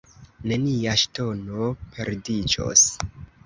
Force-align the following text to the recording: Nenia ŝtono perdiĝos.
Nenia 0.51 0.95
ŝtono 1.03 1.69
perdiĝos. 1.95 2.91